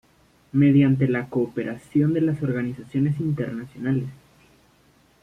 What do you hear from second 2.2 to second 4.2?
las organizaciones internacionales".